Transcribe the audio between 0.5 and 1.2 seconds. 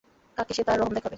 সে তার রহম দেখাবে?